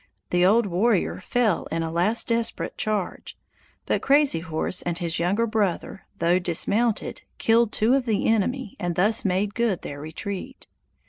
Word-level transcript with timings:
The 0.31 0.43
old 0.43 0.65
warrior 0.65 1.19
fell 1.21 1.67
in 1.67 1.83
a 1.83 1.91
last 1.91 2.27
desperate 2.29 2.75
charge; 2.75 3.37
but 3.85 4.01
Crazy 4.01 4.39
Horse 4.39 4.81
and 4.81 4.97
his 4.97 5.19
younger 5.19 5.45
brother, 5.45 6.07
though 6.17 6.39
dismounted, 6.39 7.21
killed 7.37 7.71
two 7.71 7.93
of 7.93 8.07
the 8.07 8.25
enemy 8.27 8.75
and 8.79 8.95
thus 8.95 9.23
made 9.23 9.53
good 9.53 9.83
their 9.83 10.01
retreat. 10.01 10.65